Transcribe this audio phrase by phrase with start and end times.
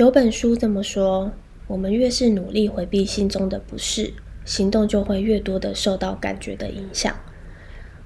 [0.00, 1.30] 有本书这么说：
[1.66, 4.14] 我们越是努力回避心中的不适，
[4.46, 7.14] 行动就会越多的受到感觉的影响，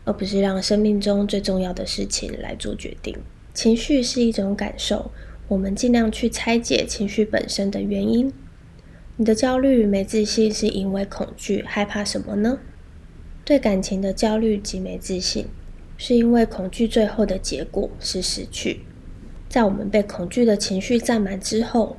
[0.02, 3.16] 而不是让生命中最重要的事情来做决定。
[3.52, 5.12] 情绪是一种感受，
[5.46, 8.32] 我们尽量去拆解情绪本身的原因。
[9.16, 12.58] 你的焦虑、没自信是因为恐惧、害怕什么呢？
[13.44, 15.46] 对感情的焦虑及没自信，
[15.96, 18.80] 是因为恐惧最后的结果是失去。
[19.54, 21.96] 在我们被恐惧的情绪占满之后，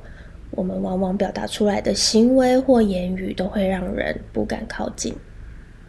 [0.50, 5.14] 我们往往表达出来的行为或言语都会让人不敢靠近。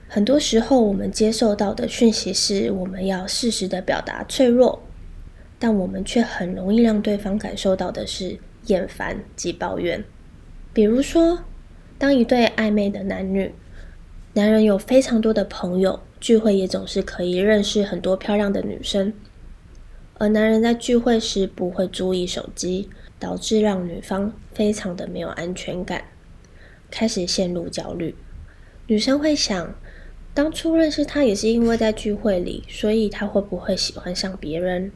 [0.07, 4.81] 很多时候，我们接受到的讯息是我们要适时的表达脆弱，
[5.59, 10.02] 但我们却很容易让对方感受到的是厌烦及抱怨。
[10.71, 11.40] 比如说，
[11.98, 13.54] 当一对暧昧的男女，
[14.31, 19.12] 男人有非常多的朋友，聚会也总是可以认识很多漂亮的女生。
[20.20, 26.05] 而男人在聚会时不会注意手机，导致让女方非常的没有安全感，
[26.90, 28.15] 开始陷入焦虑。
[28.88, 29.76] 女生会想，
[30.34, 34.91] 当初认识他也是因为在聚会里，所以他会不会喜欢上别人？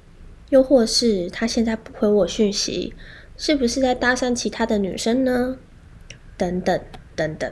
[0.50, 2.94] 又或是他现在不回我讯息，
[3.38, 5.58] 是不是在搭讪其他的女生呢？
[6.36, 6.82] 等等
[7.16, 7.52] 等等，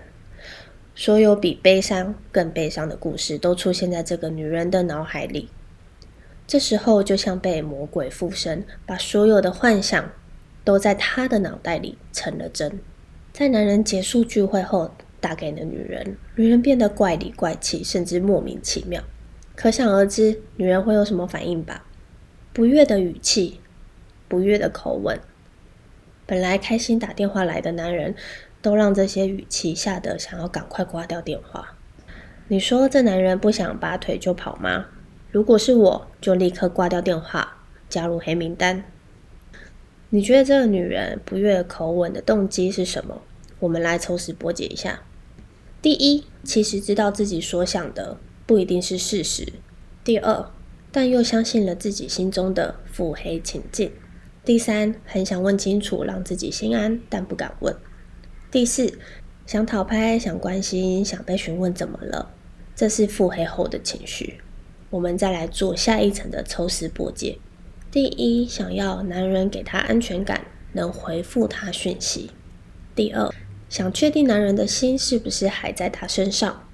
[0.96, 5.50] 所有比悲伤更悲伤的故事都出现在这个女人的脑海里。
[6.50, 10.10] 这时候就像被魔鬼附身，把所有的幻想
[10.64, 12.80] 都在他的脑袋里成了真。
[13.32, 19.04] 在男人结束聚会后打给了女人，女人变得怪里怪气，甚至莫名其妙。
[19.56, 21.86] 可想而知，女人会有什么反应吧？
[22.52, 23.60] 不悦的语气，
[24.28, 25.20] 不悦的口吻。
[26.26, 28.16] 本来开心打电话来的男人，
[28.60, 31.76] 都让这些语气吓得想要赶快挂掉电话。
[32.48, 34.88] 你说这男人不想拔腿就跑吗？
[35.32, 38.84] 如果是我，就立刻挂掉电话，加入黑名单。
[40.10, 43.22] 你觉得这个女人不悦口吻的动机是什么？
[43.60, 45.02] 我们来抽丝剥茧一下。
[45.84, 49.54] 第一，其实知道自己所想的不一定是事实。
[50.04, 50.52] 第二，
[50.92, 53.92] 但又相信了自己心中的腹黑情境。
[54.44, 57.76] 第三，很想问清楚，让自己心安，但不敢问。
[58.50, 58.98] 第四，
[59.46, 62.32] 想讨拍，想关心，想被询问怎么了？
[62.76, 64.42] 这是腹黑后的情绪。
[64.92, 67.38] 我们再来做下一层的抽丝剥茧。
[67.92, 72.32] 第一，想要男人给他安全感，能回复他讯息。
[72.96, 73.32] 第二，
[73.70, 76.68] 想确定男人的心是不是还在他身上。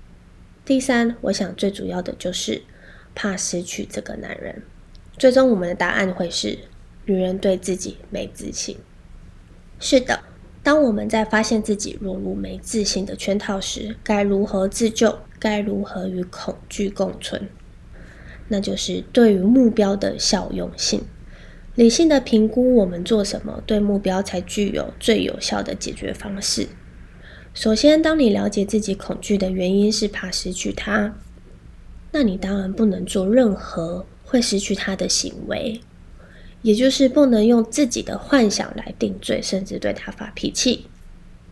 [0.63, 2.63] 第三，我想最主要的就是
[3.13, 4.63] 怕失去这个男人。
[5.17, 6.57] 最终，我们的答案会是：
[7.05, 8.77] 女人对自己没自信。
[9.79, 10.23] 是的，
[10.63, 15.19] 当我们在发现自己落入没自信的圈套时，该如何自救？
[15.37, 17.47] 该如何与恐惧共存？
[18.47, 21.01] 那就是对于目标的效用性，
[21.75, 26.67] 理性的评估我们做什么对目标才具有最有效的解决方式。
[27.53, 31.15] 首先，当你了解自己恐惧的原因是怕失去他，
[32.11, 35.79] 那你当然不能做任何会失去他的行为，
[36.61, 40.87] 也就是不能用自己的幻想来定罪，甚至对他发脾气。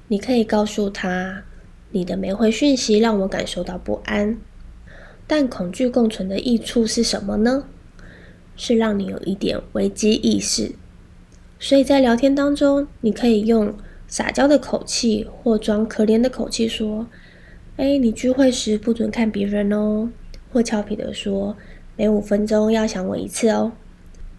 [0.10, 1.44] 你可以告诉他，
[1.92, 4.38] 你的没回讯息让我感受到不安。
[5.26, 7.66] 但恐惧共存的益处是什么呢？
[8.56, 10.74] 是让你有一点危机意识。
[11.60, 13.74] 所以在聊天当中，你可以用
[14.08, 17.08] 撒娇的口气或装可怜的口气说
[17.78, 20.10] ：“哎，你聚会时不准看别人哦。”
[20.52, 21.58] 或俏皮的说
[21.98, 23.72] ：“每五分钟要想我一次哦。”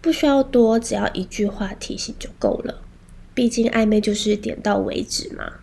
[0.01, 2.81] 不需要多，只要一句话提醒就够了。
[3.33, 5.53] 毕竟暧昧就是点到为止嘛。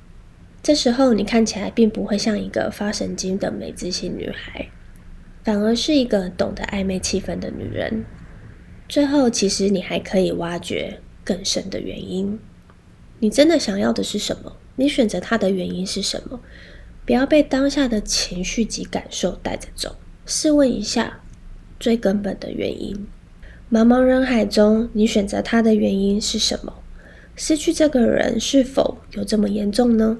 [0.63, 4.69] 这时候你看起来并不会像一个发神经的没自信女孩。
[5.45, 8.05] 反而是一个懂得暧昧气氛的女人。
[8.89, 12.39] 最后，其实你还可以挖掘更深的原因。
[13.21, 14.57] 你真的想要的是什么？
[14.77, 16.41] 你选择他的原因是什么？
[17.05, 19.97] 不要被当下的情绪及感受带着走。
[20.27, 21.21] 试问一下，
[21.81, 23.07] 最根本的原因。
[23.71, 26.75] 茫茫人海中，你选择他的原因是什么？
[27.35, 30.19] 失去这个人是否有这么严重呢？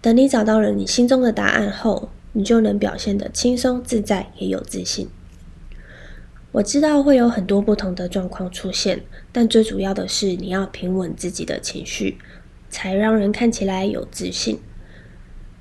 [0.00, 2.10] 等你找到了你心中的答案后。
[2.32, 5.08] 你就能表现得轻松自在，也有自信。
[6.52, 9.00] 我知道会有很多不同的状况出现，
[9.32, 12.18] 但最主要的是你要平稳自己的情绪，
[12.68, 14.60] 才让人看起来有自信。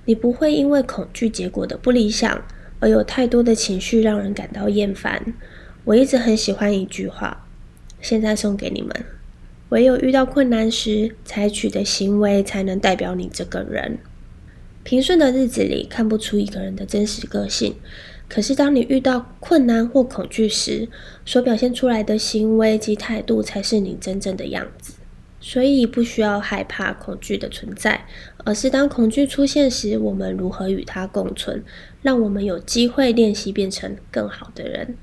[0.06, 2.44] 你不会因为恐惧结果的不理想
[2.80, 5.34] 而有太多的情绪让人感到厌烦。
[5.86, 7.48] 我一直很喜欢一句话，
[8.02, 8.94] 现在送给你们：
[9.70, 14.00] 唯有遇到困难时采取的行为，才能代表你这个人。
[14.84, 17.76] 平顺的日子里看不出一个人的真实个性，
[18.28, 20.88] 可是当你遇到困难或恐惧时，
[21.26, 24.94] 所表现出来的行为及态度才是你真正的样子。
[25.44, 28.06] 所以不需要害怕恐惧的存在，
[28.46, 31.64] 而是当恐惧出现时，我们如何与它共存，
[32.04, 34.96] 让我们有机会练习变成更好的人。